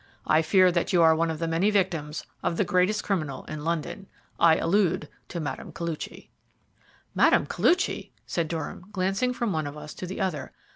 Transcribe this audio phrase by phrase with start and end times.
[0.25, 3.63] I fear that you are one of the many victims of the greatest criminal in
[3.63, 4.07] London.
[4.39, 5.69] I allude to Mme.
[5.73, 6.29] Koluchy."
[7.13, 7.45] "Mme.
[7.45, 10.53] Koluchy!" said Durham, glancing from one of us to the other.